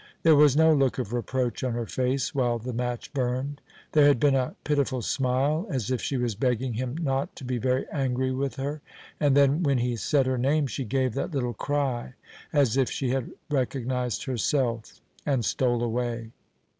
[0.23, 3.61] There was no look of reproach on her face while the match burned;
[3.91, 7.59] there had been a pitiful smile, as if she was begging him not to be
[7.59, 8.81] very angry with her;
[9.19, 12.13] and then when he said her name she gave that little cry
[12.51, 16.31] as if she had recognized herself, and stole away.